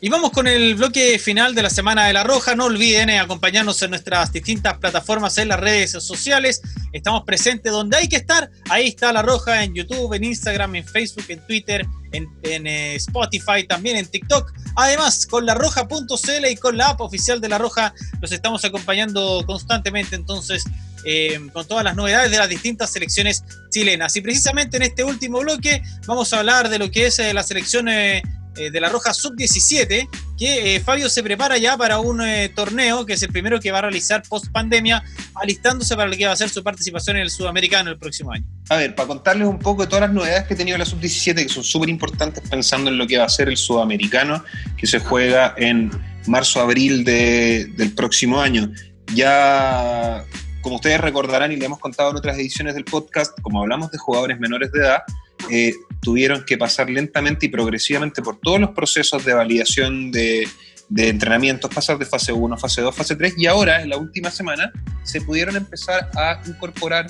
[0.00, 2.54] Y vamos con el bloque final de la Semana de la Roja.
[2.54, 6.60] No olviden eh, acompañarnos en nuestras distintas plataformas en las redes sociales.
[6.92, 8.50] Estamos presentes donde hay que estar.
[8.68, 13.66] Ahí está La Roja en YouTube, en Instagram, en Facebook, en Twitter, en, eh, Spotify,
[13.68, 14.52] también en TikTok.
[14.76, 20.16] Además, con larroja.cl y con la app oficial de La Roja los estamos acompañando constantemente.
[20.16, 20.64] Entonces,
[21.04, 24.16] eh, con todas las novedades de las distintas selecciones chilenas.
[24.16, 27.88] Y precisamente en este último bloque vamos a hablar de lo que es la selección
[28.56, 33.04] eh, de la Roja Sub-17, que eh, Fabio se prepara ya para un eh, torneo
[33.06, 35.02] que es el primero que va a realizar post pandemia,
[35.34, 38.44] alistándose para lo que va a ser su participación en el Sudamericano el próximo año.
[38.68, 41.34] A ver, para contarles un poco de todas las novedades que ha tenido la Sub-17,
[41.34, 44.44] que son súper importantes pensando en lo que va a ser el Sudamericano,
[44.76, 45.90] que se juega en
[46.26, 48.70] marzo-abril de, del próximo año.
[49.14, 50.24] Ya
[50.64, 53.98] como ustedes recordarán y le hemos contado en otras ediciones del podcast, como hablamos de
[53.98, 55.02] jugadores menores de edad,
[55.50, 60.48] eh, tuvieron que pasar lentamente y progresivamente por todos los procesos de validación de,
[60.88, 64.30] de entrenamientos, pasar de fase 1, fase 2, fase 3, y ahora, en la última
[64.30, 64.72] semana,
[65.02, 67.08] se pudieron empezar a incorporar,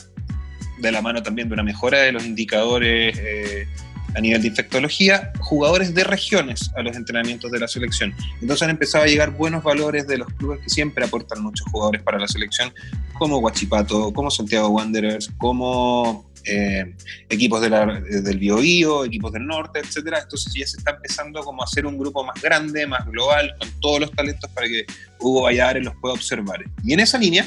[0.79, 3.69] de la mano también de una mejora de los indicadores eh,
[4.15, 8.15] a nivel de infectología, jugadores de regiones a los entrenamientos de la selección.
[8.41, 12.03] Entonces han empezado a llegar buenos valores de los clubes que siempre aportan muchos jugadores
[12.03, 12.73] para la selección,
[13.15, 16.95] como Huachipato, como Santiago Wanderers, como eh,
[17.29, 20.21] equipos de la, del Biobío, equipos del norte, etcétera.
[20.23, 23.69] Entonces ya se está empezando como a hacer un grupo más grande, más global, con
[23.81, 24.85] todos los talentos para que
[25.19, 26.63] Hugo Valladares los pueda observar.
[26.85, 27.47] Y en esa línea,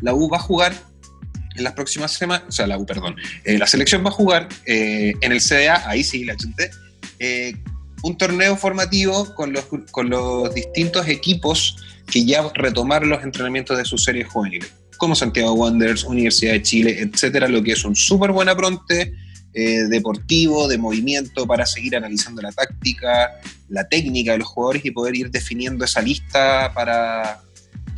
[0.00, 0.72] la U va a jugar
[1.58, 5.14] en las próximas semanas, o sea, la perdón, eh, la selección va a jugar eh,
[5.20, 6.70] en el CDA, ahí sí, la gente,
[8.02, 11.76] un torneo formativo con los, con los distintos equipos
[12.10, 16.98] que ya retomaron los entrenamientos de sus series juveniles como Santiago Wanderers, Universidad de Chile,
[17.00, 19.14] etcétera, lo que es un súper buen apronte
[19.54, 24.90] eh, deportivo, de movimiento, para seguir analizando la táctica, la técnica de los jugadores y
[24.90, 27.40] poder ir definiendo esa lista para,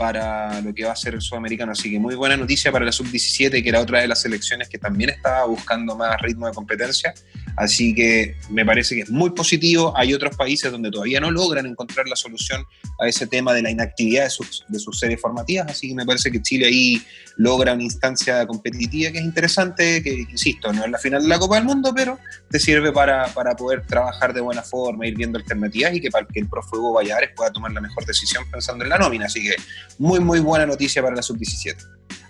[0.00, 1.72] para lo que va a ser el sudamericano.
[1.72, 4.78] Así que muy buena noticia para la sub-17, que era otra de las selecciones que
[4.78, 7.12] también estaba buscando más ritmo de competencia.
[7.54, 9.92] Así que me parece que es muy positivo.
[9.94, 12.64] Hay otros países donde todavía no logran encontrar la solución
[12.98, 15.68] a ese tema de la inactividad de sus, de sus series formativas.
[15.68, 17.02] Así que me parece que Chile ahí
[17.36, 21.38] logra una instancia competitiva que es interesante, que insisto, no es la final de la
[21.38, 22.18] Copa del Mundo, pero
[22.50, 26.26] te sirve para, para poder trabajar de buena forma, ir viendo alternativas y que para
[26.26, 29.26] que el profe Hugo Valladares pueda tomar la mejor decisión pensando en la nómina.
[29.26, 29.56] Así que
[29.98, 31.76] muy, muy buena noticia para la sub-17.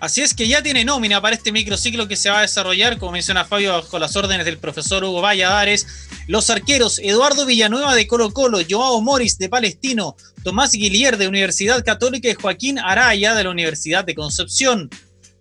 [0.01, 3.13] Así es que ya tiene nómina para este microciclo que se va a desarrollar, como
[3.13, 5.87] menciona Fabio, bajo las órdenes del profesor Hugo Valladares.
[6.27, 11.85] Los arqueros Eduardo Villanueva de Colo Colo, Joao Moris de Palestino, Tomás Guillier de Universidad
[11.85, 14.89] Católica y Joaquín Araya de la Universidad de Concepción.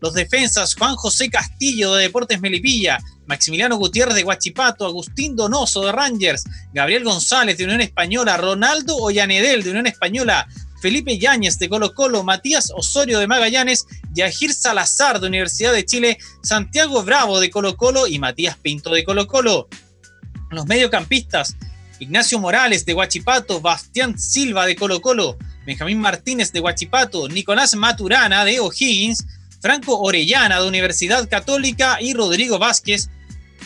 [0.01, 5.91] Los defensas Juan José Castillo de Deportes Melipilla, Maximiliano Gutiérrez de Guachipato, Agustín Donoso de
[5.93, 10.47] Rangers, Gabriel González de Unión Española, Ronaldo Ollanedel de Unión Española,
[10.81, 16.17] Felipe Yáñez de Colo Colo, Matías Osorio de Magallanes, Yajir Salazar de Universidad de Chile,
[16.41, 19.67] Santiago Bravo de Colo Colo y Matías Pinto de Colo Colo.
[20.51, 21.55] Los mediocampistas,
[21.99, 28.45] Ignacio Morales de Huachipato, Bastián Silva de Colo Colo, Benjamín Martínez de Huachipato, Nicolás Maturana
[28.45, 29.25] de O'Higgins,
[29.61, 33.09] Franco Orellana de Universidad Católica y Rodrigo Vázquez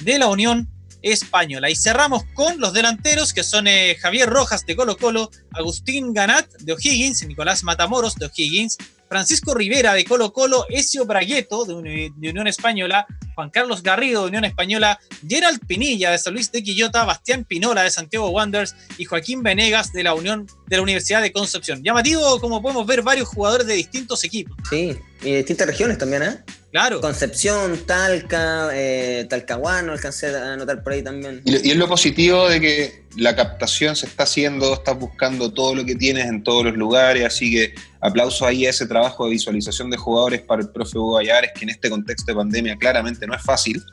[0.02, 0.73] de la Unión
[1.04, 1.70] española.
[1.70, 6.50] Y cerramos con los delanteros que son eh, Javier Rojas de Colo Colo, Agustín Ganat
[6.62, 8.78] de O'Higgins, Nicolás Matamoros de O'Higgins,
[9.10, 14.46] Francisco Rivera de Colo Colo, Ezio Bragueto de, Unión Española, Juan Carlos Garrido de Unión
[14.46, 19.44] Española, Gerald Pinilla de San Luis de Quillota, Bastián Pinola de Santiago Wanderers y Joaquín
[19.44, 21.84] Venegas de la Unión de la Universidad de Concepción.
[21.84, 24.56] Llamativo, como podemos ver, varios jugadores de distintos equipos.
[24.70, 26.40] Sí, y de distintas regiones también, ¿eh?
[26.74, 27.02] Claro.
[27.02, 31.44] Concepción, Talca, eh, Talcahuano, alcancé a anotar por ahí también.
[31.46, 35.86] Y, es lo positivo de que la captación se está haciendo, estás buscando todo lo
[35.86, 39.92] que tienes en todos los lugares, así que aplauso ahí a ese trabajo de visualización
[39.92, 43.36] de jugadores para el profe Hugo Ayares, que en este contexto de pandemia claramente no
[43.36, 43.84] es fácil.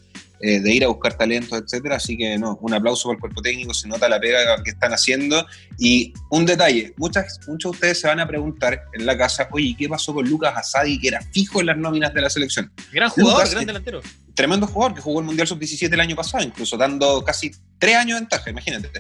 [0.43, 1.97] Eh, de ir a buscar talentos, etcétera.
[1.97, 4.93] Así que no, un aplauso por el cuerpo técnico, se nota la pega que están
[4.93, 5.47] haciendo.
[5.79, 9.77] Y un detalle, muchas, muchos de ustedes se van a preguntar en la casa, oye,
[9.79, 12.73] ¿qué pasó con Lucas Asadi, que era fijo en las nóminas de la selección?
[12.91, 14.01] Gran jugador, gran delantero.
[14.35, 18.17] Tremendo jugador que jugó el Mundial Sub-17 el año pasado, incluso dando casi tres años
[18.17, 18.91] de ventaja, imagínate.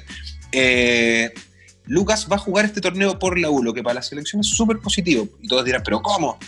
[0.53, 1.33] Eh,
[1.87, 4.49] Lucas va a jugar este torneo por la U, lo que para la selección es
[4.49, 5.27] súper positivo.
[5.40, 6.38] Y todos dirán, ¿pero cómo?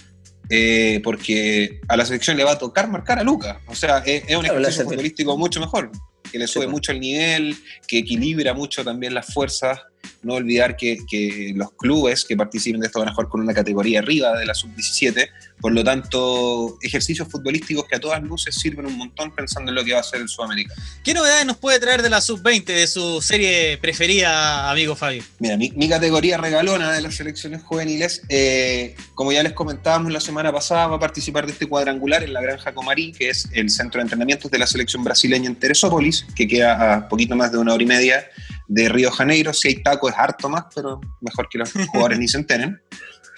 [0.55, 3.57] Eh, porque a la selección le va a tocar marcar a Lucas.
[3.69, 5.91] O sea, es, un ejercicio futbolístico mucho mejor,
[6.31, 7.57] que le sube mucho el nivel,
[7.89, 9.81] que equilibra mucho también las fuerzas
[10.23, 14.01] no olvidar que, los clubes que participen de esto van a jugar con una categoría
[14.01, 15.29] arriba de la sub-17,
[15.61, 19.85] por lo tanto, ejercicios futbolísticos que a todas luces sirven un montón pensando en lo
[19.85, 20.75] que va a ser el Sudamérica.
[21.05, 25.23] ¿Qué novedades nos puede traer de la sub-20, de su serie preferida, amigo Fabio?
[25.39, 30.53] Mira, mi, categoría regalona de las selecciones juveniles, eh, como ya les comentábamos la semana
[30.53, 33.99] pasada, va a participar de este cuadrangular en la Granja Comarí, que es el centro
[33.99, 37.75] de entrenamientos de la selección brasileña en Teresópolis, que queda a poquito más de una
[37.75, 38.27] hora y media
[38.73, 39.53] de Río Janeiro.
[39.53, 42.81] Si hay taco es harto más, pero mejor que los jugadores ni se enteren.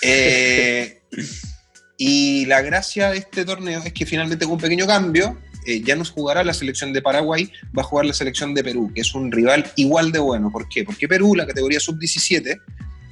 [0.02, 1.02] Eh,
[1.98, 5.96] y la gracia de este torneo es que finalmente con un pequeño cambio, eh, ya
[5.96, 9.14] nos jugará la selección de Paraguay, va a jugar la selección de Perú, que es
[9.14, 10.50] un rival igual de bueno.
[10.50, 10.84] ¿Por qué?
[10.84, 12.60] Porque Perú, la categoría sub-17,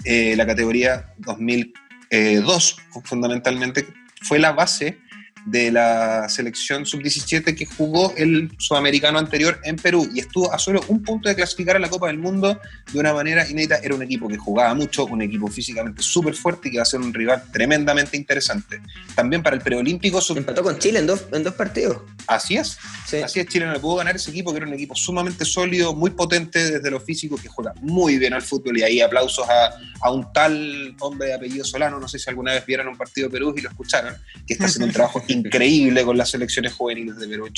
[0.05, 3.87] eh, la categoría 2002 fundamentalmente,
[4.23, 4.99] fue la base
[5.47, 10.81] de la selección sub-17 que jugó el sudamericano anterior en Perú y estuvo a solo
[10.89, 12.61] un punto de clasificar a la Copa del Mundo
[12.93, 13.77] de una manera inédita.
[13.83, 16.87] Era un equipo que jugaba mucho, un equipo físicamente súper fuerte y que va a
[16.87, 18.81] ser un rival tremendamente interesante.
[19.15, 20.21] También para el preolímpico.
[20.21, 22.03] Sub Empató con Chile en dos, en dos partidos.
[22.27, 22.79] Así es.
[23.23, 25.95] Así es, Chile no le pudo ganar ese equipo, que era un equipo sumamente sólido,
[25.95, 28.79] muy potente desde lo físico, que juega muy bien al fútbol.
[28.79, 32.53] Y ahí aplausos a, a un tal hombre de apellido Solano, no sé si alguna
[32.53, 34.15] vez vieron un partido de Perú y lo escucharon,
[34.47, 37.49] que está haciendo un trabajo increíble con las selecciones juveniles de Perú.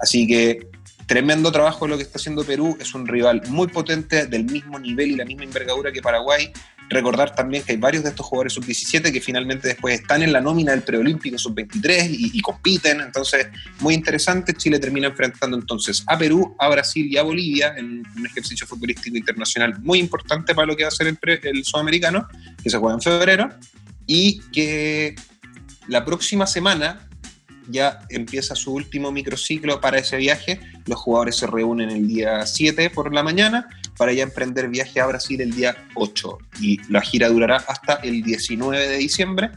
[0.00, 0.68] Así que
[1.06, 5.10] tremendo trabajo lo que está haciendo Perú, es un rival muy potente, del mismo nivel
[5.10, 6.52] y la misma envergadura que Paraguay.
[6.88, 10.40] Recordar también que hay varios de estos jugadores sub-17 que finalmente después están en la
[10.40, 13.46] nómina del preolímpico sub-23 y, compiten, entonces
[13.80, 14.52] muy interesante.
[14.54, 19.16] Chile termina enfrentando entonces a Perú, a Brasil y a Bolivia en un ejercicio futbolístico
[19.16, 22.28] internacional muy importante para lo que va a ser el, el sudamericano,
[22.62, 23.50] que se juega en febrero,
[24.06, 25.14] y que
[25.88, 27.08] la próxima semana
[27.68, 30.60] ya empieza su último microciclo para ese viaje.
[30.86, 35.06] Los jugadores se reúnen el día 7 por la mañana para ya emprender viaje a
[35.06, 36.38] Brasil el día 8.
[36.60, 39.50] Y la gira durará hasta el 19 de diciembre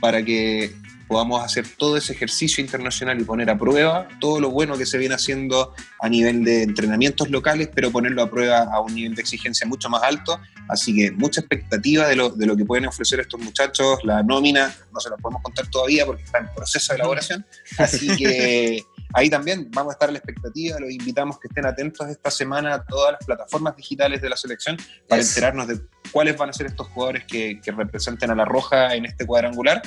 [0.00, 0.74] para que
[1.06, 4.98] podamos hacer todo ese ejercicio internacional y poner a prueba todo lo bueno que se
[4.98, 9.22] viene haciendo a nivel de entrenamientos locales, pero ponerlo a prueba a un nivel de
[9.22, 10.40] exigencia mucho más alto.
[10.68, 13.98] Así que mucha expectativa de lo, de lo que pueden ofrecer estos muchachos.
[14.04, 17.46] La nómina no se la podemos contar todavía porque está en proceso de elaboración.
[17.78, 18.82] Así que
[19.14, 20.78] ahí también vamos a estar a la expectativa.
[20.80, 24.76] Los invitamos que estén atentos esta semana a todas las plataformas digitales de la selección
[25.08, 28.94] para enterarnos de cuáles van a ser estos jugadores que, que representen a la Roja
[28.94, 29.82] en este cuadrangular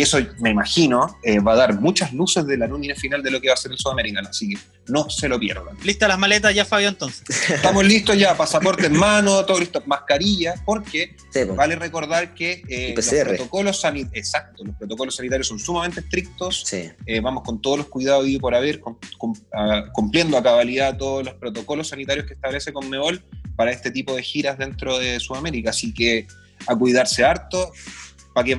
[0.00, 3.30] que eso me imagino eh, va a dar muchas luces de la nómina final de
[3.30, 4.58] lo que va a ser el Sudamericano, así que
[4.88, 5.76] no se lo pierdan.
[5.84, 7.22] ¿Listas las maletas ya, Fabio, entonces?
[7.50, 11.16] Estamos listos ya, pasaporte en mano, todo listo, mascarilla, porque
[11.54, 17.42] vale recordar que eh, los, protocolos exacto, los protocolos sanitarios son sumamente estrictos, eh, vamos
[17.44, 18.80] con todos los cuidados y por haber,
[19.52, 23.22] ah, cumpliendo a cabalidad todos los protocolos sanitarios que establece Conmebol
[23.54, 26.26] para este tipo de giras dentro de Sudamérica, así que
[26.66, 27.72] a cuidarse harto,
[28.32, 28.56] para que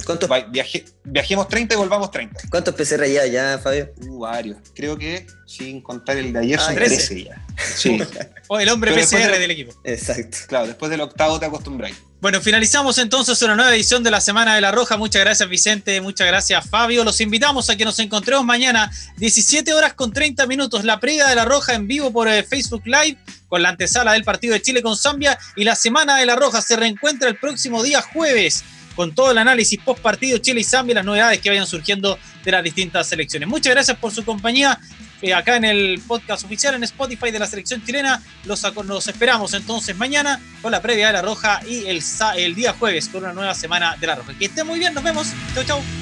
[1.05, 2.41] viajemos 30 y volvamos 30.
[2.49, 3.91] ¿Cuántos PCR ya, ya Fabio?
[4.01, 4.57] Uh, varios.
[4.75, 7.23] Creo que, sin contar el de ayer, ah, son 13.
[7.23, 7.45] ya.
[7.57, 7.97] Sí.
[8.47, 9.73] o el hombre PCR del equipo.
[9.83, 10.39] Exacto.
[10.47, 11.95] Claro, después del octavo te acostumbráis.
[12.19, 14.97] Bueno, finalizamos entonces una nueva edición de la Semana de la Roja.
[14.97, 15.99] Muchas gracias, Vicente.
[16.01, 17.03] Muchas gracias, Fabio.
[17.03, 21.35] Los invitamos a que nos encontremos mañana, 17 horas con 30 minutos, la previa de
[21.35, 24.83] la Roja en vivo por eh, Facebook Live con la antesala del partido de Chile
[24.83, 25.39] con Zambia.
[25.55, 28.63] Y la Semana de la Roja se reencuentra el próximo día jueves
[28.95, 32.17] con todo el análisis post partido Chile y Zambia y las novedades que vayan surgiendo
[32.43, 33.47] de las distintas selecciones.
[33.47, 34.79] Muchas gracias por su compañía.
[35.21, 38.21] eh, acá en el podcast oficial en Spotify de la selección chilena.
[38.45, 42.01] Los, los esperamos entonces mañana con la previa de la Roja y el,
[42.37, 44.33] el día jueves con una nueva semana de la Roja.
[44.37, 45.27] Que estén muy bien, nos vemos.
[45.53, 46.00] Chau, chau.